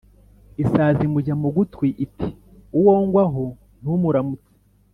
[0.63, 2.27] Isazi imujya mu gutwi iti:
[2.79, 3.45] "Uwo ngwaho
[3.81, 4.51] ntumuramutse"